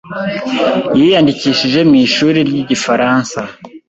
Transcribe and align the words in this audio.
yiyandikishije 0.97 1.79
mu 1.89 1.95
ishuri 2.05 2.39
ryigifaransa. 2.47 3.39